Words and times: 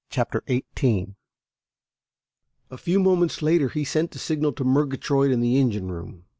CHAPTER 0.09 0.43
XVIII 0.47 1.13
A 2.71 2.77
few 2.79 2.99
moments 2.99 3.43
later 3.43 3.69
he 3.69 3.83
sent 3.85 4.15
a 4.15 4.17
signal 4.17 4.51
to 4.53 4.63
Murgatroyd 4.63 5.29
in 5.29 5.41
the 5.41 5.59
engine 5.59 5.91
room. 5.91 6.23